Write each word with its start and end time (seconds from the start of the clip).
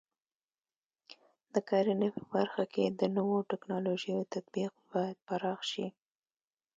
د 1.53 1.55
کرنې 1.69 2.09
په 2.15 2.23
برخه 2.33 2.63
کې 2.73 2.85
د 2.99 3.01
نوو 3.17 3.37
ټکنالوژیو 3.51 4.29
تطبیق 4.33 4.73
باید 4.91 5.17
پراخ 5.27 5.59
شي. 5.71 5.87